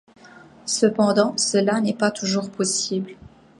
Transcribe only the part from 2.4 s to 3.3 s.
possible.